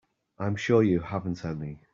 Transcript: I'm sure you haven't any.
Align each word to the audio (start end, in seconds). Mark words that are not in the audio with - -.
I'm 0.39 0.55
sure 0.55 0.81
you 0.81 0.99
haven't 1.01 1.45
any. 1.45 1.79